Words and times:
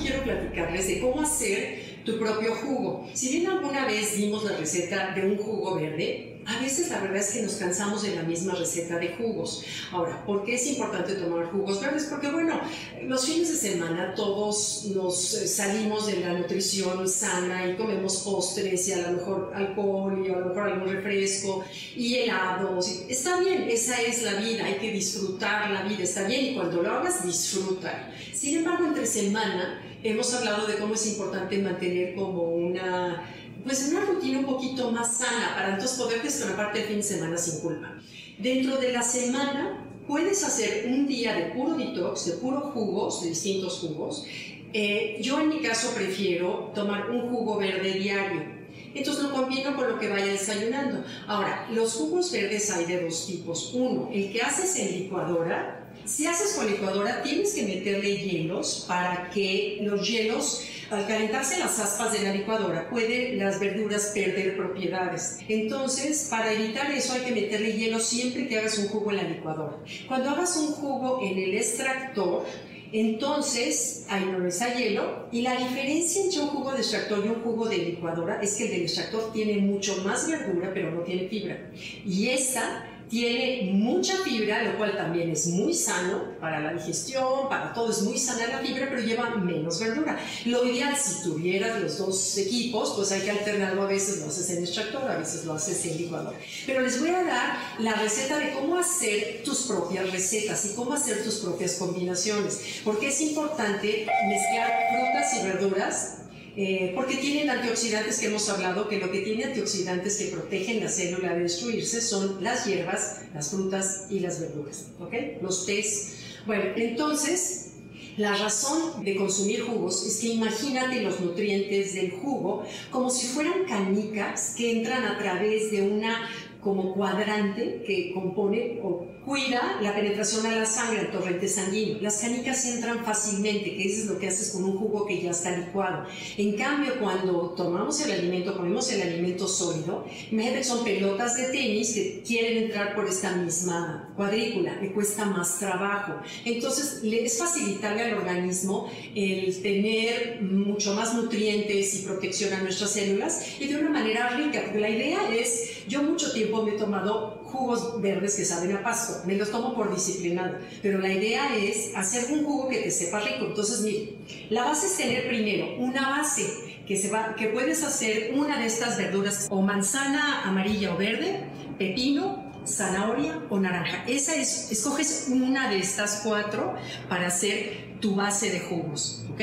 quiero 0.00 0.22
platicarles 0.22 0.86
de 0.88 1.00
cómo 1.00 1.20
hacer 1.22 2.00
tu 2.04 2.18
propio 2.18 2.54
jugo. 2.54 3.08
Si 3.12 3.30
bien 3.30 3.50
alguna 3.50 3.86
vez 3.86 4.16
dimos 4.16 4.44
la 4.44 4.56
receta 4.56 5.14
de 5.14 5.26
un 5.26 5.36
jugo 5.36 5.76
verde, 5.76 6.39
a 6.46 6.58
veces 6.60 6.88
la 6.90 7.00
verdad 7.00 7.18
es 7.18 7.30
que 7.30 7.42
nos 7.42 7.54
cansamos 7.54 8.02
de 8.02 8.16
la 8.16 8.22
misma 8.22 8.54
receta 8.54 8.98
de 8.98 9.14
jugos. 9.16 9.64
Ahora, 9.92 10.24
¿por 10.24 10.44
qué 10.44 10.54
es 10.54 10.66
importante 10.66 11.14
tomar 11.14 11.46
jugos 11.46 11.80
verdes? 11.80 12.04
Porque 12.04 12.30
bueno, 12.30 12.60
los 13.04 13.26
fines 13.26 13.48
de 13.48 13.70
semana 13.70 14.14
todos 14.14 14.86
nos 14.94 15.34
eh, 15.34 15.48
salimos 15.48 16.06
de 16.06 16.20
la 16.20 16.32
nutrición 16.32 17.08
sana 17.08 17.66
y 17.68 17.76
comemos 17.76 18.18
postres 18.18 18.88
y 18.88 18.92
a 18.92 19.10
lo 19.10 19.18
mejor 19.18 19.52
alcohol 19.54 20.24
y 20.26 20.30
a 20.30 20.38
lo 20.38 20.46
mejor 20.46 20.70
algún 20.70 20.88
refresco 20.88 21.64
y 21.96 22.16
helados. 22.16 23.04
Está 23.08 23.40
bien, 23.40 23.68
esa 23.68 24.00
es 24.00 24.22
la 24.22 24.34
vida, 24.34 24.64
hay 24.64 24.74
que 24.74 24.92
disfrutar 24.92 25.70
la 25.70 25.82
vida, 25.82 26.04
está 26.04 26.26
bien 26.26 26.46
y 26.46 26.54
cuando 26.54 26.82
lo 26.82 26.90
hagas 26.90 27.24
disfruta. 27.24 28.10
Sin 28.32 28.58
embargo, 28.58 28.86
entre 28.86 29.06
semana 29.06 29.82
hemos 30.02 30.32
hablado 30.34 30.66
de 30.66 30.76
cómo 30.76 30.94
es 30.94 31.06
importante 31.06 31.58
mantener 31.58 32.14
como 32.14 32.42
una 32.54 33.22
pues 33.64 33.88
una 33.90 34.00
rutina 34.00 34.38
un 34.38 34.46
poquito 34.46 34.90
más 34.90 35.18
sana 35.18 35.54
para 35.54 35.74
entonces 35.74 35.98
poder 35.98 36.56
parte 36.56 36.82
el 36.82 36.86
fin 36.86 36.96
de 36.96 37.02
semana 37.02 37.36
sin 37.36 37.60
culpa. 37.60 37.94
Dentro 38.38 38.76
de 38.76 38.92
la 38.92 39.02
semana 39.02 39.86
puedes 40.06 40.42
hacer 40.44 40.86
un 40.88 41.06
día 41.06 41.34
de 41.34 41.46
puro 41.52 41.74
detox, 41.74 42.26
de 42.26 42.32
puro 42.34 42.60
jugos, 42.72 43.22
de 43.22 43.30
distintos 43.30 43.78
jugos. 43.80 44.24
Eh, 44.72 45.18
yo 45.20 45.40
en 45.40 45.48
mi 45.48 45.60
caso 45.60 45.92
prefiero 45.94 46.72
tomar 46.74 47.10
un 47.10 47.28
jugo 47.28 47.58
verde 47.58 47.92
diario. 47.92 48.60
Entonces 48.94 49.22
lo 49.22 49.32
combino 49.32 49.76
con 49.76 49.88
lo 49.88 49.98
que 49.98 50.08
vaya 50.08 50.26
desayunando. 50.26 51.04
Ahora, 51.26 51.68
los 51.72 51.94
jugos 51.94 52.32
verdes 52.32 52.70
hay 52.70 52.86
de 52.86 53.02
dos 53.04 53.26
tipos. 53.26 53.72
Uno, 53.74 54.08
el 54.12 54.32
que 54.32 54.40
haces 54.42 54.76
en 54.76 55.02
licuadora. 55.02 55.92
Si 56.04 56.26
haces 56.26 56.54
con 56.54 56.66
licuadora, 56.66 57.22
tienes 57.22 57.54
que 57.54 57.62
meterle 57.62 58.16
hielos 58.16 58.84
para 58.88 59.30
que 59.30 59.78
los 59.82 60.08
hielos 60.08 60.64
al 60.90 61.06
calentarse 61.06 61.58
las 61.58 61.78
aspas 61.78 62.12
de 62.12 62.22
la 62.22 62.32
licuadora, 62.32 62.88
pueden 62.90 63.38
las 63.38 63.60
verduras 63.60 64.10
perder 64.14 64.56
propiedades. 64.56 65.38
Entonces, 65.48 66.26
para 66.28 66.52
evitar 66.52 66.90
eso 66.90 67.12
hay 67.12 67.20
que 67.20 67.32
meterle 67.32 67.72
hielo 67.72 68.00
siempre 68.00 68.48
que 68.48 68.58
hagas 68.58 68.78
un 68.78 68.88
jugo 68.88 69.10
en 69.10 69.16
la 69.18 69.22
licuadora. 69.22 69.76
Cuando 70.08 70.30
hagas 70.30 70.56
un 70.56 70.72
jugo 70.72 71.20
en 71.22 71.38
el 71.38 71.56
extractor, 71.56 72.44
entonces, 72.92 74.04
ahí 74.08 74.24
no 74.24 74.44
hay 74.44 74.82
hielo. 74.82 75.28
Y 75.30 75.42
la 75.42 75.56
diferencia 75.56 76.24
entre 76.24 76.40
un 76.40 76.48
jugo 76.48 76.72
de 76.72 76.78
extractor 76.78 77.24
y 77.24 77.28
un 77.28 77.42
jugo 77.42 77.68
de 77.68 77.78
licuadora 77.78 78.40
es 78.42 78.56
que 78.56 78.64
el 78.64 78.70
del 78.70 78.82
extractor 78.82 79.32
tiene 79.32 79.58
mucho 79.58 80.02
más 80.04 80.28
verdura, 80.28 80.72
pero 80.74 80.90
no 80.90 81.02
tiene 81.02 81.28
fibra. 81.28 81.70
Y 82.04 82.30
esta 82.30 82.84
tiene 83.10 83.72
mucha 83.72 84.16
fibra, 84.18 84.62
lo 84.62 84.78
cual 84.78 84.96
también 84.96 85.30
es 85.30 85.48
muy 85.48 85.74
sano 85.74 86.36
para 86.40 86.60
la 86.60 86.72
digestión, 86.72 87.48
para 87.48 87.74
todo, 87.74 87.90
es 87.90 88.02
muy 88.02 88.16
sana 88.16 88.46
la 88.46 88.58
fibra, 88.58 88.86
pero 88.88 89.02
lleva 89.02 89.34
menos 89.34 89.80
verdura. 89.80 90.16
Lo 90.44 90.64
ideal, 90.64 90.96
si 90.96 91.24
tuvieras 91.24 91.80
los 91.80 91.98
dos 91.98 92.38
equipos, 92.38 92.92
pues 92.94 93.10
hay 93.10 93.22
que 93.22 93.32
alternarlo, 93.32 93.82
a 93.82 93.86
veces 93.86 94.18
lo 94.20 94.26
haces 94.26 94.48
en 94.50 94.62
extractor, 94.62 95.10
a 95.10 95.18
veces 95.18 95.44
lo 95.44 95.54
haces 95.54 95.84
en 95.86 95.98
licuador. 95.98 96.34
Pero 96.66 96.82
les 96.82 97.00
voy 97.00 97.10
a 97.10 97.24
dar 97.24 97.58
la 97.80 97.94
receta 97.94 98.38
de 98.38 98.52
cómo 98.52 98.78
hacer 98.78 99.42
tus 99.44 99.62
propias 99.62 100.08
recetas 100.12 100.64
y 100.66 100.74
cómo 100.74 100.92
hacer 100.92 101.24
tus 101.24 101.38
propias 101.38 101.74
combinaciones, 101.74 102.80
porque 102.84 103.08
es 103.08 103.20
importante 103.20 104.06
mezclar 104.28 104.70
frutas 104.92 105.34
y 105.34 105.46
verduras 105.46 106.16
eh, 106.56 106.92
porque 106.94 107.16
tienen 107.16 107.48
antioxidantes 107.48 108.18
que 108.18 108.26
hemos 108.26 108.48
hablado, 108.48 108.88
que 108.88 108.98
lo 108.98 109.10
que 109.10 109.20
tiene 109.20 109.44
antioxidantes 109.44 110.16
que 110.16 110.26
protegen 110.26 110.82
la 110.82 110.88
célula 110.88 111.34
de 111.34 111.44
destruirse 111.44 112.00
son 112.00 112.42
las 112.42 112.66
hierbas, 112.66 113.20
las 113.32 113.50
frutas 113.50 114.06
y 114.10 114.20
las 114.20 114.40
verduras, 114.40 114.86
¿ok? 114.98 115.14
Los 115.42 115.66
tés. 115.66 116.16
Bueno, 116.46 116.64
entonces, 116.76 117.70
la 118.16 118.36
razón 118.36 119.04
de 119.04 119.16
consumir 119.16 119.62
jugos 119.62 120.04
es 120.06 120.18
que 120.18 120.28
imagínate 120.28 121.02
los 121.02 121.20
nutrientes 121.20 121.94
del 121.94 122.10
jugo 122.10 122.64
como 122.90 123.10
si 123.10 123.26
fueran 123.28 123.64
canicas 123.66 124.54
que 124.56 124.72
entran 124.72 125.04
a 125.04 125.18
través 125.18 125.70
de 125.70 125.82
una 125.82 126.28
como 126.60 126.94
cuadrante 126.94 127.82
que 127.86 128.12
compone 128.12 128.80
o 128.82 129.06
cuida 129.24 129.78
la 129.82 129.94
penetración 129.94 130.46
a 130.46 130.56
la 130.56 130.66
sangre, 130.66 131.00
al 131.00 131.10
torrente 131.10 131.48
sanguíneo. 131.48 131.98
Las 132.00 132.18
canicas 132.18 132.64
entran 132.66 133.04
fácilmente, 133.04 133.76
que 133.76 133.84
eso 133.84 134.02
es 134.02 134.06
lo 134.06 134.18
que 134.18 134.28
haces 134.28 134.50
con 134.50 134.64
un 134.64 134.76
jugo 134.76 135.06
que 135.06 135.22
ya 135.22 135.30
está 135.30 135.56
licuado. 135.56 136.06
En 136.36 136.56
cambio, 136.56 136.98
cuando 136.98 137.50
tomamos 137.50 138.00
el 138.00 138.12
alimento, 138.12 138.56
ponemos 138.56 138.90
el 138.92 139.02
alimento 139.02 139.46
sólido, 139.46 140.04
imagínate 140.30 140.58
que 140.58 140.64
son 140.64 140.84
pelotas 140.84 141.36
de 141.36 141.44
tenis 141.44 141.94
que 141.94 142.22
quieren 142.26 142.64
entrar 142.64 142.94
por 142.94 143.06
esta 143.06 143.32
misma 143.36 144.12
cuadrícula, 144.16 144.80
le 144.80 144.92
cuesta 144.92 145.24
más 145.26 145.58
trabajo. 145.58 146.14
Entonces, 146.44 147.00
es 147.04 147.38
facilitarle 147.38 148.02
al 148.02 148.14
organismo 148.14 148.90
el 149.14 149.62
tener 149.62 150.40
mucho 150.42 150.94
más 150.94 151.14
nutrientes 151.14 151.94
y 151.94 152.06
protección 152.06 152.52
a 152.54 152.62
nuestras 152.62 152.90
células 152.90 153.60
y 153.60 153.66
de 153.66 153.76
una 153.76 153.90
manera 153.90 154.30
rica, 154.30 154.62
porque 154.64 154.80
la 154.80 154.90
idea 154.90 155.34
es, 155.34 155.86
yo 155.86 156.02
mucho 156.02 156.32
tiempo 156.32 156.49
me 156.50 156.72
he 156.72 156.78
tomado 156.78 157.40
jugos 157.44 158.00
verdes 158.00 158.36
que 158.36 158.44
saben 158.44 158.76
a 158.76 158.82
pasto. 158.82 159.26
Me 159.26 159.36
los 159.36 159.50
tomo 159.50 159.74
por 159.74 159.94
disciplinado. 159.94 160.58
Pero 160.82 160.98
la 160.98 161.12
idea 161.12 161.56
es 161.56 161.92
hacer 161.96 162.32
un 162.32 162.44
jugo 162.44 162.68
que 162.68 162.78
te 162.78 162.90
sepa 162.90 163.20
rico. 163.20 163.46
Entonces, 163.46 163.80
mire, 163.80 164.14
la 164.50 164.64
base 164.64 164.86
es 164.86 164.96
tener 164.96 165.28
primero 165.28 165.76
una 165.78 166.08
base 166.08 166.82
que, 166.86 166.96
se 166.96 167.10
va, 167.10 167.34
que 167.36 167.48
puedes 167.48 167.82
hacer 167.84 168.32
una 168.34 168.58
de 168.58 168.66
estas 168.66 168.98
verduras 168.98 169.46
o 169.50 169.62
manzana 169.62 170.42
amarilla 170.42 170.94
o 170.94 170.96
verde, 170.96 171.44
pepino, 171.78 172.50
zanahoria 172.66 173.40
o 173.48 173.58
naranja. 173.58 174.04
Esa 174.06 174.34
es, 174.34 174.70
escoges 174.70 175.28
una 175.30 175.70
de 175.70 175.78
estas 175.78 176.22
cuatro 176.24 176.74
para 177.08 177.28
hacer 177.28 177.96
tu 178.00 178.14
base 178.16 178.50
de 178.50 178.60
jugos, 178.60 179.24
¿ok? 179.32 179.40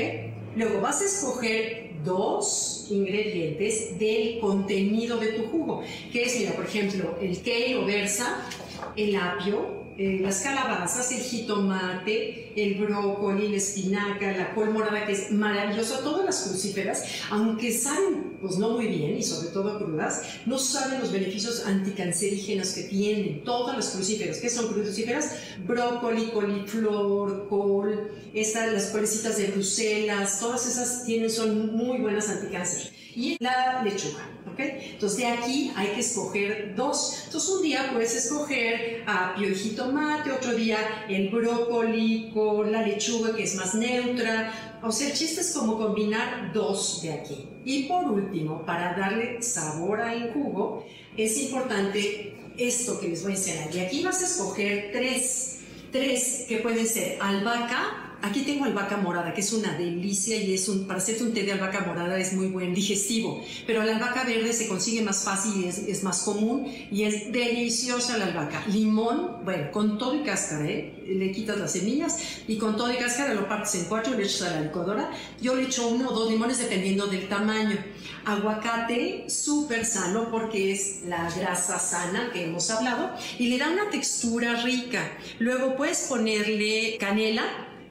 Luego 0.56 0.81
vas 0.81 1.01
a 1.01 1.06
escoger 1.06 1.87
dos 2.07 2.88
ingredientes 2.90 4.00
del 4.00 4.40
contenido 4.40 5.18
de 5.18 5.34
tu 5.34 5.44
jugo, 5.47 5.84
que 6.12 6.23
es, 6.23 6.40
mira, 6.40 6.53
por 6.53 6.66
ejemplo, 6.66 7.16
el 7.22 7.38
kale 7.44 7.78
o 7.78 7.85
versa, 7.85 8.44
el 8.95 9.16
apio, 9.16 9.87
eh, 9.97 10.19
las 10.22 10.41
calabazas, 10.41 11.12
el 11.12 11.22
jitomate, 11.22 12.53
el 12.56 12.75
brócoli, 12.75 13.47
la 13.47 13.58
espinaca, 13.58 14.31
la 14.38 14.53
col 14.53 14.72
morada, 14.72 15.06
que 15.08 15.13
es 15.13 15.31
maravilloso, 15.31 16.00
todas 16.00 16.24
las 16.24 16.41
crucíferas, 16.44 17.03
aunque 17.31 17.75
saben 17.75 18.38
pues 18.40 18.57
no 18.57 18.72
muy 18.72 18.88
bien 18.88 19.18
y 19.18 19.24
sobre 19.24 19.50
todo 19.50 19.80
crudas, 19.80 20.22
no 20.46 20.59
saben 20.59 21.00
los 21.00 21.12
beneficios 21.12 21.66
anticancerígenos 21.66 22.69
que 22.74 22.84
tienen 22.84 23.44
todas 23.44 23.75
las 23.75 23.90
crucíferas. 23.90 24.38
¿Qué 24.38 24.52
son 24.52 24.68
crucíferas? 24.68 25.31
Brócoli, 25.66 26.30
coliflor, 26.30 27.47
col, 27.50 28.12
estas, 28.36 28.72
las 28.74 28.91
colecitas 28.91 29.38
de 29.38 29.47
Bruselas, 29.47 30.40
todas 30.40 30.68
esas 30.68 31.06
tienen, 31.06 31.31
son 31.31 31.75
muy 31.75 31.97
buenas 32.00 32.30
anticáncer 32.30 32.91
y 33.18 33.36
la 33.40 33.82
lechuga. 33.84 34.30
¿ok? 34.46 34.60
Entonces 34.60 35.18
de 35.18 35.26
aquí 35.26 35.72
hay 35.76 35.88
que 35.88 36.02
escoger 36.02 36.76
dos. 36.76 37.24
Entonces 37.26 37.50
un 37.50 37.64
día 37.64 37.90
puedes 37.92 38.16
escoger 38.16 39.04
apio 39.08 39.50
y 39.50 39.56
jitomate, 39.56 40.32
otro 40.32 40.54
día 40.54 40.78
el 41.10 41.30
brócoli 41.30 42.30
con 42.32 42.72
la 42.72 42.84
lechuga 42.84 43.36
que 43.36 43.44
es 43.44 43.56
más 43.56 43.74
neutra. 43.74 44.80
O 44.84 44.92
sea, 44.92 45.08
el 45.08 45.14
chiste 45.14 45.42
es 45.42 45.52
como 45.52 45.80
combinar 45.80 46.52
dos 46.54 47.02
de 47.02 47.14
aquí. 47.14 47.50
Y 47.66 47.84
por 47.86 48.06
último, 48.06 48.64
para 48.64 48.96
darle 48.96 49.42
sabor 49.42 50.00
al 50.00 50.32
jugo, 50.34 50.86
es 51.18 51.36
importante 51.40 52.36
esto 52.56 53.00
que 53.00 53.08
les 53.08 53.24
voy 53.24 53.32
a 53.32 53.36
enseñar. 53.36 53.76
Y 53.76 53.80
aquí 53.80 54.04
vas 54.04 54.22
a 54.22 54.28
escoger 54.28 54.92
tres, 54.94 55.62
tres 55.92 56.46
que 56.48 56.58
pueden 56.58 56.86
ser 56.86 57.18
albahaca, 57.20 58.06
Aquí 58.22 58.42
tengo 58.42 58.66
albahaca 58.66 58.98
morada, 58.98 59.34
que 59.34 59.42
es 59.42 59.54
una 59.54 59.78
delicia 59.78 60.36
y 60.38 60.54
es 60.54 60.68
un, 60.68 60.88
para 60.88 61.00
hacerte 61.00 61.24
un 61.24 61.34
té 61.34 61.44
de 61.44 61.52
albahaca 61.52 61.82
morada 61.82 62.18
es 62.18 62.34
muy 62.34 62.48
buen 62.48 62.74
digestivo, 62.74 63.44
pero 63.68 63.84
la 63.84 63.96
albahaca 63.96 64.24
verde 64.24 64.54
se 64.54 64.68
consigue 64.68 65.02
más 65.04 65.24
fácil 65.24 65.64
y 65.64 65.68
es, 65.68 66.04
más 66.04 66.24
común 66.24 66.68
y 66.92 67.04
es 67.04 67.32
deliciosa 67.32 68.18
la 68.18 68.26
albahaca. 68.26 68.64
Limón, 68.68 69.46
bueno, 69.46 69.72
con 69.72 69.98
todo 69.98 70.16
y 70.16 70.24
cáscara, 70.24 70.66
¿eh? 70.66 71.04
le 71.08 71.32
quitas 71.32 71.58
las 71.58 71.72
semillas 71.72 72.18
y 72.48 72.58
con 72.58 72.76
todo 72.76 72.92
y 72.92 72.98
cáscara 72.98 73.34
lo 73.34 73.48
partes 73.48 73.75
en 73.75 73.86
cuatro 73.86 74.14
y 74.14 74.18
le 74.18 74.24
echas 74.24 74.44
a 74.44 74.56
la 74.56 74.62
licuadora. 74.62 75.12
Yo 75.42 75.56
le 75.56 75.63
echo 75.63 75.88
uno 75.88 76.10
o 76.10 76.13
dos 76.13 76.31
limones 76.31 76.58
dependiendo 76.58 77.08
del 77.08 77.28
tamaño. 77.28 77.78
Aguacate, 78.25 79.30
súper 79.30 79.86
sano 79.86 80.30
porque 80.30 80.74
es 80.74 81.04
la 81.06 81.30
grasa 81.31 81.80
sana 81.80 82.31
que 82.34 82.44
hemos 82.44 82.70
hablado 82.70 83.12
y 83.40 83.48
le 83.48 83.58
da 83.58 83.70
una 83.70 83.90
textura 83.90 84.62
rica. 84.63 85.18
Luego 85.40 85.78
puedes 85.78 86.00
ponerle 86.10 86.98
canela, 87.00 87.44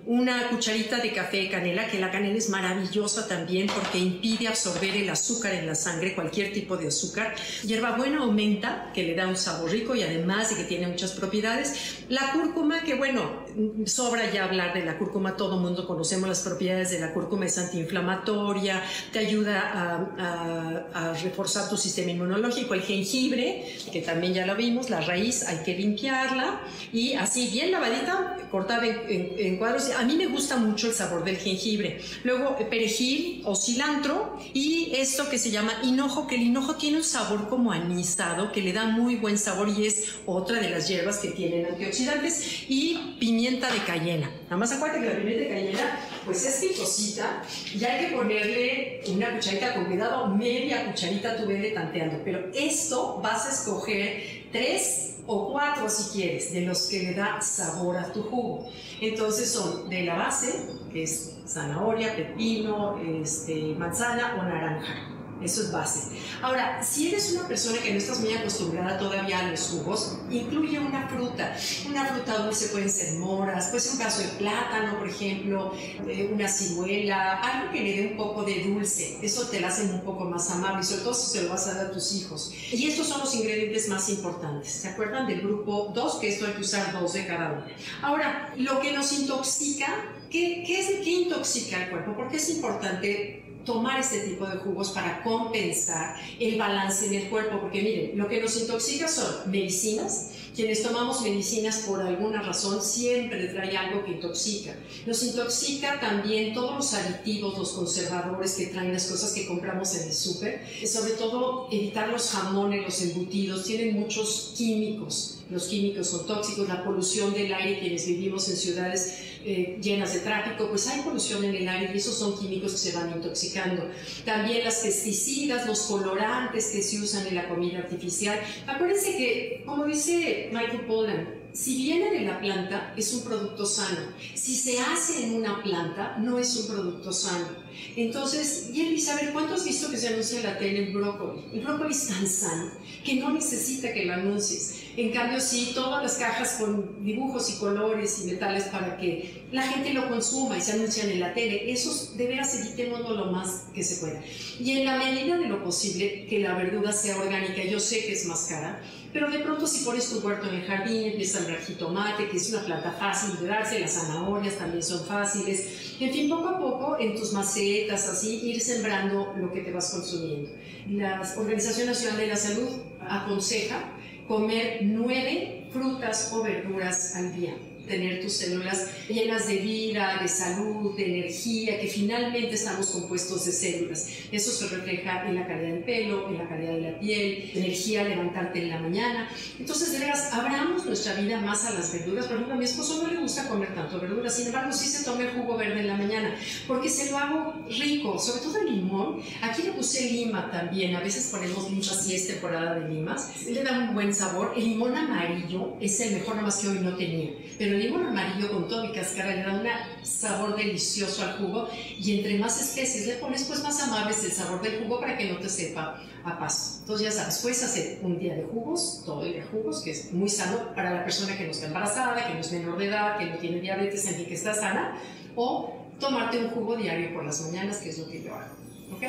una 0.06 0.49
cucharita 0.49 0.99
de 0.99 1.12
café 1.12 1.38
de 1.38 1.50
canela, 1.50 1.88
que 1.88 1.99
la 1.99 2.11
canela 2.11 2.38
es 2.38 2.49
maravillosa 2.49 3.26
también 3.26 3.67
porque 3.67 3.99
impide 3.99 4.47
absorber 4.47 4.97
el 4.97 5.11
azúcar 5.11 5.53
en 5.55 5.67
la 5.67 5.75
sangre, 5.75 6.14
cualquier 6.14 6.53
tipo 6.53 6.76
de 6.76 6.88
azúcar. 6.88 7.35
Hierbabuena 7.64 8.19
aumenta, 8.19 8.93
que 8.94 9.03
le 9.03 9.14
da 9.14 9.26
un 9.26 9.37
sabor 9.37 9.70
rico 9.70 9.97
y 9.97 10.03
además 10.03 10.50
de 10.50 10.56
que 10.56 10.64
tiene 10.64 10.87
muchas 10.87 11.12
propiedades. 11.12 12.05
La 12.08 12.32
cúrcuma, 12.32 12.82
que 12.82 12.94
bueno, 12.94 13.45
sobra 13.87 14.31
ya 14.31 14.44
hablar 14.44 14.75
de 14.75 14.85
la 14.85 14.99
cúrcuma, 14.99 15.37
todo 15.37 15.58
mundo 15.58 15.87
conocemos 15.87 16.29
las 16.29 16.41
propiedades 16.41 16.91
de 16.91 17.00
la 17.00 17.12
cúrcuma, 17.12 17.47
es 17.47 17.56
antiinflamatoria, 17.58 18.82
te 19.12 19.19
ayuda 19.19 20.11
a, 20.19 21.14
reforzar 21.23 21.69
tu 21.69 21.76
sistema 21.76 22.11
inmunológico, 22.11 22.75
el 22.75 22.82
jengibre, 22.82 23.64
que 23.93 24.03
también 24.03 24.35
ya 24.35 24.47
lo 24.47 24.55
vimos, 24.55 24.91
la 24.91 25.00
raíz 25.00 25.44
hay 25.44 25.58
que 25.58 25.75
limpiarla 25.75 26.61
y 26.93 27.14
así 27.14 27.49
bien 27.49 27.70
lavadita, 27.70 28.37
cortada 28.50 28.85
en, 28.87 29.56
cuadros. 29.56 29.91
A 29.91 30.05
mí 30.05 30.17
me 30.17 30.26
gusta 30.26 30.56
mucho 30.56 30.88
el 30.88 30.94
sabor 30.94 31.25
del 31.25 31.37
jengibre. 31.37 32.00
Luego 32.25 32.56
perejil 32.69 33.43
o 33.44 33.55
cilantro 33.55 34.38
y 34.53 34.93
esto 34.94 35.29
que 35.29 35.38
se 35.38 35.50
llama 35.50 35.73
hinojo, 35.82 36.26
que 36.26 36.35
el 36.35 36.43
hinojo 36.43 36.75
tiene 36.75 36.99
un 36.99 37.05
sabor 37.05 37.49
como 37.49 37.73
anisado, 37.73 38.53
que 38.53 38.61
le 38.61 38.73
da 38.73 38.87
muy 38.87 39.17
buen 39.17 39.38
sabor 39.38 39.69
y 39.69 39.87
es 39.87 40.17
otra 40.26 40.61
de 40.61 40.70
las 40.70 40.88
hierbas 40.88 41.19
que 41.19 41.29
tienen 41.29 41.67
antioxidantes 41.67 42.64
y 42.69 43.17
pimienta 43.19 43.45
de 43.46 43.84
cayena. 43.87 44.28
Nada 44.44 44.56
más 44.56 44.72
acuérdate 44.72 45.02
que 45.02 45.08
la 45.08 45.16
pimienta 45.19 45.43
de 45.43 45.48
cayena 45.48 46.00
pues 46.25 46.44
es 46.44 46.69
picosita 46.69 47.43
y 47.72 47.84
hay 47.84 48.06
que 48.06 48.16
ponerle 48.16 49.02
una 49.08 49.34
cucharita 49.34 49.75
con 49.75 49.84
cuidado, 49.84 50.26
media 50.26 50.84
cucharita 50.87 51.37
tú 51.37 51.46
vele 51.46 51.70
tanteando, 51.70 52.20
pero 52.25 52.50
esto 52.52 53.20
vas 53.22 53.46
a 53.46 53.52
escoger 53.52 54.48
tres 54.50 55.19
o 55.28 55.52
cuatro 55.52 55.88
si 55.88 56.19
quieres, 56.19 56.52
de 56.52 56.62
los 56.62 56.88
que 56.88 57.04
le 57.04 57.14
da 57.14 57.40
sabor 57.40 57.96
a 57.96 58.12
tu 58.12 58.25
jugo. 58.25 58.69
Entonces 59.00 59.52
son 59.52 59.88
de 59.88 60.02
la 60.02 60.16
base, 60.16 60.66
que 60.93 61.04
es 61.04 61.37
zanahoria, 61.46 62.16
pepino, 62.16 62.98
este, 63.22 63.75
manzana 63.78 64.37
o 64.40 64.43
naranja. 64.43 65.15
Eso 65.42 65.62
es 65.62 65.72
base. 65.72 66.16
Ahora, 66.40 66.82
si 66.82 67.08
eres 67.08 67.32
una 67.32 67.46
persona 67.46 67.78
que 67.82 67.92
no 67.92 67.98
estás 67.98 68.20
muy 68.20 68.32
acostumbrada 68.32 68.98
todavía 68.98 69.40
a 69.40 69.50
los 69.50 69.60
jugos, 69.68 70.18
incluye 70.30 70.78
una 70.78 71.08
fruta. 71.08 71.54
Una 71.88 72.06
fruta 72.06 72.38
dulce 72.38 72.68
pueden 72.68 72.90
ser 72.90 73.14
moras, 73.18 73.68
puede 73.68 73.80
ser 73.80 73.92
un 73.92 73.98
caso 73.98 74.22
de 74.22 74.28
plátano, 74.28 74.98
por 74.98 75.08
ejemplo, 75.08 75.74
eh, 76.08 76.30
una 76.32 76.48
ciruela, 76.48 77.34
algo 77.34 77.72
que 77.72 77.80
le 77.80 77.96
dé 77.96 78.08
un 78.08 78.16
poco 78.16 78.44
de 78.44 78.64
dulce. 78.64 79.18
Eso 79.22 79.46
te 79.48 79.60
lo 79.60 79.66
hace 79.66 79.82
un 79.82 80.00
poco 80.00 80.24
más 80.24 80.50
amable, 80.50 80.82
sobre 80.82 81.02
todo 81.02 81.14
si 81.14 81.38
se 81.38 81.42
lo 81.44 81.50
vas 81.50 81.66
a 81.66 81.74
dar 81.74 81.86
a 81.86 81.92
tus 81.92 82.14
hijos. 82.14 82.52
Y 82.72 82.88
estos 82.88 83.06
son 83.06 83.20
los 83.20 83.34
ingredientes 83.34 83.88
más 83.88 84.08
importantes. 84.08 84.72
¿Se 84.72 84.88
acuerdan 84.88 85.26
del 85.26 85.42
grupo 85.42 85.92
2? 85.94 86.16
Que 86.16 86.28
esto 86.28 86.46
hay 86.46 86.52
que 86.54 86.62
usar 86.62 86.92
dos 86.98 87.12
de 87.12 87.26
cada 87.26 87.52
uno. 87.52 87.64
Ahora, 88.02 88.52
lo 88.56 88.80
que 88.80 88.92
nos 88.92 89.12
intoxica, 89.12 89.86
¿qué, 90.30 90.64
qué 90.66 90.80
es 90.80 90.86
qué 91.04 91.10
intoxica 91.10 91.84
el 91.84 91.90
cuerpo? 91.90 92.14
Porque 92.16 92.38
es 92.38 92.48
importante 92.50 93.42
tomar 93.66 94.00
este 94.00 94.20
tipo 94.20 94.46
de 94.46 94.56
jugos 94.58 94.90
para 94.92 95.22
compensar 95.26 96.17
el 96.38 96.58
balance 96.58 97.06
en 97.06 97.14
el 97.14 97.28
cuerpo, 97.28 97.61
porque 97.61 97.82
miren, 97.82 98.19
lo 98.19 98.28
que 98.28 98.40
nos 98.40 98.56
intoxica 98.56 99.08
son 99.08 99.50
medicinas, 99.50 100.31
quienes 100.55 100.82
tomamos 100.82 101.20
medicinas 101.20 101.84
por 101.87 102.00
alguna 102.00 102.40
razón 102.43 102.81
siempre 102.81 103.49
trae 103.49 103.76
algo 103.76 104.05
que 104.05 104.12
intoxica. 104.12 104.75
Nos 105.05 105.23
intoxica 105.23 106.00
también 106.00 106.55
todos 106.55 106.76
los 106.76 106.94
aditivos, 106.94 107.58
los 107.58 107.73
conservadores 107.73 108.55
que 108.55 108.67
traen 108.67 108.93
las 108.93 109.06
cosas 109.06 109.32
que 109.32 109.46
compramos 109.46 109.94
en 109.96 110.08
el 110.08 110.14
súper, 110.14 110.62
sobre 110.87 111.12
todo 111.12 111.69
evitar 111.70 112.08
los 112.08 112.31
jamones, 112.31 112.84
los 112.84 113.02
embutidos, 113.02 113.64
tienen 113.64 114.00
muchos 114.00 114.55
químicos. 114.56 115.35
Los 115.50 115.69
químicos 115.69 116.08
son 116.08 116.26
tóxicos, 116.26 116.69
la 116.69 116.84
polución 116.84 117.32
del 117.32 117.52
aire, 117.52 117.78
quienes 117.78 118.06
vivimos 118.06 118.48
en 118.48 118.56
ciudades 118.56 119.20
eh, 119.44 119.78
llenas 119.81 120.12
de 120.12 120.20
tráfico, 120.20 120.69
pues 120.69 120.88
hay 120.88 121.02
polución 121.02 121.44
en 121.44 121.54
el 121.54 121.69
aire 121.69 121.93
y 121.94 121.98
esos 121.98 122.19
son 122.19 122.37
químicos 122.37 122.72
que 122.72 122.78
se 122.78 122.96
van 122.96 123.12
intoxicando. 123.14 123.88
También 124.25 124.64
las 124.64 124.78
pesticidas, 124.78 125.66
los 125.66 125.82
colorantes 125.82 126.66
que 126.66 126.82
se 126.82 127.00
usan 127.00 127.28
en 127.28 127.37
la 127.37 127.48
comida 127.48 127.78
artificial. 127.78 128.40
Acuérdense 128.66 129.16
que, 129.16 129.62
como 129.64 129.84
dice 129.84 130.50
Michael 130.52 130.87
Pollan, 130.87 131.28
si 131.52 131.76
viene 131.76 132.10
de 132.10 132.20
la 132.22 132.40
planta 132.40 132.93
es 132.96 133.14
un 133.14 133.22
producto 133.22 133.64
sano. 133.64 134.00
Si 134.34 134.54
se 134.54 134.81
hace 134.81 135.26
en 135.26 135.34
una 135.37 135.62
planta 135.62 136.19
no 136.19 136.38
es 136.40 136.56
un 136.56 136.66
producto 136.66 137.12
sano. 137.12 137.65
Entonces, 137.96 138.70
y 138.73 138.81
él 138.82 138.90
dice, 138.90 139.11
a 139.11 139.17
ver, 139.17 139.32
¿cuánto 139.32 139.55
has 139.55 139.64
visto 139.64 139.90
que 139.90 139.96
se 139.96 140.08
anuncia 140.08 140.38
en 140.38 140.44
la 140.44 140.58
tele 140.58 140.87
el 140.87 140.93
brócoli? 140.93 141.44
El 141.52 141.61
brócoli 141.61 141.93
es 141.93 142.08
tan 142.08 142.26
sano 142.28 142.70
que 143.05 143.14
no 143.14 143.32
necesita 143.32 143.93
que 143.93 144.05
lo 144.05 144.14
anuncies. 144.14 144.82
En 144.96 145.12
cambio, 145.12 145.40
sí, 145.40 145.73
todas 145.75 146.02
las 146.02 146.14
cajas 146.14 146.56
con 146.58 147.05
dibujos 147.05 147.50
y 147.50 147.58
colores 147.58 148.20
y 148.23 148.26
metales 148.26 148.64
para 148.64 148.96
que 148.96 149.44
la 149.52 149.62
gente 149.62 149.93
lo 149.93 150.08
consuma 150.08 150.58
y 150.58 150.61
se 150.61 150.73
anuncian 150.73 151.11
en 151.11 151.20
la 151.20 151.32
tele, 151.32 151.70
esos 151.70 152.17
de 152.17 152.26
veras 152.26 152.55
evitémoslo 152.55 153.14
lo 153.14 153.32
más 153.32 153.67
que 153.75 153.84
se 153.84 153.96
pueda. 153.96 154.22
Y 154.58 154.72
en 154.72 154.84
la 154.84 154.99
medida 154.99 155.38
de 155.38 155.49
lo 155.49 155.62
posible, 155.62 156.26
que 156.26 156.40
la 156.40 156.55
verdura 156.55 156.93
sea 156.93 157.19
orgánica, 157.19 157.64
yo 157.64 157.79
sé 157.79 158.05
que 158.06 158.12
es 158.12 158.26
más 158.26 158.46
cara, 158.49 158.82
pero 159.12 159.31
de 159.31 159.38
pronto 159.38 159.67
si 159.67 159.84
pones 159.84 160.11
tu 160.11 160.19
huerto 160.19 160.49
en 160.49 160.56
el 160.56 160.64
jardín, 160.67 161.05
empiezas 161.05 161.37
a 161.37 161.38
sembrar 161.44 161.64
jitomate, 161.64 162.29
que 162.29 162.37
es 162.37 162.50
una 162.50 162.64
planta 162.64 162.93
fácil 162.93 163.38
de 163.40 163.46
darse, 163.46 163.81
las 163.81 163.94
zanahorias 163.94 164.56
también 164.56 164.82
son 164.82 165.06
fáciles, 165.06 165.95
en 166.00 166.12
fin, 166.12 166.28
poco 166.28 166.48
a 166.48 166.58
poco 166.58 166.96
en 166.98 167.14
tus 167.16 167.32
macetas, 167.32 168.08
así, 168.08 168.40
ir 168.50 168.60
sembrando 168.60 169.34
lo 169.37 169.52
que 169.52 169.60
te 169.60 169.72
vas 169.72 169.90
consumiendo. 169.90 170.50
La 170.90 171.22
Organización 171.37 171.87
Nacional 171.88 172.19
de 172.19 172.26
la 172.26 172.37
Salud 172.37 172.69
aconseja 173.00 173.93
comer 174.28 174.81
nueve 174.82 175.66
frutas 175.72 176.32
o 176.32 176.43
verduras 176.43 177.14
al 177.16 177.34
día 177.34 177.54
tener 177.86 178.20
tus 178.22 178.34
células 178.34 178.86
llenas 179.08 179.46
de 179.46 179.56
vida, 179.56 180.18
de 180.20 180.28
salud, 180.28 180.96
de 180.96 181.18
energía, 181.18 181.80
que 181.80 181.86
finalmente 181.88 182.54
estamos 182.54 182.90
compuestos 182.90 183.44
de 183.46 183.52
células. 183.52 184.08
Eso 184.32 184.50
se 184.50 184.68
refleja 184.68 185.28
en 185.28 185.36
la 185.36 185.46
calidad 185.46 185.74
del 185.74 185.84
pelo, 185.84 186.28
en 186.28 186.38
la 186.38 186.48
calidad 186.48 186.74
de 186.74 186.80
la 186.80 186.98
piel, 186.98 187.50
energía 187.54 188.04
levantarte 188.04 188.62
en 188.62 188.68
la 188.70 188.78
mañana. 188.78 189.28
Entonces, 189.58 189.92
de 189.92 189.98
veras, 190.00 190.32
abramos 190.32 190.84
nuestra 190.86 191.14
vida 191.14 191.40
más 191.40 191.64
a 191.64 191.74
las 191.74 191.92
verduras. 191.92 192.26
Por 192.26 192.36
ejemplo, 192.36 192.54
a 192.54 192.58
mi 192.58 192.64
esposo 192.64 193.02
no 193.02 193.10
le 193.10 193.18
gusta 193.18 193.48
comer 193.48 193.74
tanto 193.74 194.00
verduras, 194.00 194.36
sin 194.36 194.46
embargo, 194.46 194.72
sí 194.72 194.86
se 194.86 195.04
toma 195.04 195.22
el 195.22 195.30
jugo 195.30 195.56
verde 195.56 195.80
en 195.80 195.86
la 195.86 195.96
mañana, 195.96 196.36
porque 196.66 196.88
se 196.88 197.10
lo 197.10 197.18
hago 197.18 197.54
rico, 197.68 198.18
sobre 198.18 198.42
todo 198.42 198.58
el 198.60 198.76
limón. 198.76 199.20
Aquí 199.42 199.62
le 199.62 199.72
puse 199.72 200.10
lima 200.10 200.50
también, 200.50 200.94
a 200.96 201.00
veces 201.00 201.28
ponemos 201.30 201.70
limas 201.70 202.04
si 202.04 202.14
es 202.14 202.26
temporada 202.26 202.74
de 202.74 202.88
limas. 202.88 203.46
Le 203.46 203.62
da 203.62 203.78
un 203.78 203.94
buen 203.94 204.14
sabor. 204.14 204.52
El 204.56 204.64
limón 204.64 204.96
amarillo 204.96 205.76
es 205.80 206.00
el 206.00 206.14
mejor, 206.14 206.36
nada 206.36 206.46
más 206.46 206.56
que 206.56 206.68
hoy 206.68 206.78
no 206.80 206.96
tenía. 206.96 207.30
Pero 207.58 207.75
el 207.76 207.82
limón 207.82 208.06
amarillo 208.06 208.50
con 208.50 208.69
todo 208.69 208.84
y 208.84 208.93
cáscara 208.93 209.34
le 209.34 209.43
da 209.43 209.52
un 209.52 210.06
sabor 210.06 210.56
delicioso 210.56 211.23
al 211.23 211.38
jugo 211.38 211.69
y 211.99 212.19
entre 212.19 212.38
más 212.38 212.61
especies 212.61 213.06
le 213.06 213.14
pones, 213.14 213.44
pues 213.44 213.62
más 213.62 213.81
amable 213.82 214.11
es 214.11 214.25
el 214.25 214.32
sabor 214.32 214.62
del 214.62 214.82
jugo 214.82 215.00
para 215.00 215.17
que 215.17 215.31
no 215.31 215.38
te 215.38 215.49
sepa 215.49 216.00
a 216.25 216.38
paso. 216.38 216.78
Entonces 216.81 217.06
ya 217.06 217.12
sabes, 217.12 217.38
puedes 217.40 217.62
hacer 217.62 217.99
un 218.02 218.19
día 218.19 218.34
de 218.34 218.44
jugos, 218.44 219.02
todo 219.05 219.23
el 219.25 219.32
día 219.32 219.43
de 219.43 219.49
jugos, 219.49 219.82
que 219.82 219.90
es 219.93 220.12
muy 220.12 220.28
sano 220.28 220.75
para 220.75 220.90
la 220.93 221.05
persona 221.05 221.37
que 221.37 221.44
no 221.44 221.50
está 221.50 221.67
embarazada, 221.67 222.26
que 222.26 222.34
no 222.34 222.40
es 222.40 222.52
menor 222.52 222.78
de 222.78 222.87
edad, 222.87 223.19
que 223.19 223.26
no 223.26 223.37
tiene 223.37 223.61
diabetes, 223.61 224.06
en 224.06 224.17
fin, 224.17 224.26
que 224.26 224.34
está 224.34 224.55
sana, 224.55 225.00
o 225.34 225.87
tomarte 226.00 226.38
un 226.38 226.50
jugo 226.50 226.76
diario 226.76 227.14
por 227.14 227.25
las 227.25 227.40
mañanas, 227.43 227.79
que 227.79 227.90
es 227.90 227.99
lo 227.99 228.08
que 228.08 228.22
yo 228.22 228.34
hago. 228.34 228.55
¿Ok? 228.93 229.02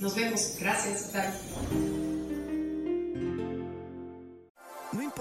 Nos 0.00 0.14
vemos. 0.14 0.56
Gracias. 0.58 1.12
Bye. 1.12 2.09